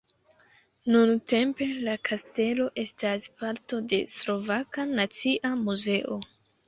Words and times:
Nuntempe 0.93 1.67
la 1.89 1.93
kastelo 2.09 2.67
estas 2.85 3.29
parto 3.43 3.79
de 3.93 4.01
Slovaka 4.15 4.87
nacia 4.95 5.53
muzeo. 5.65 6.19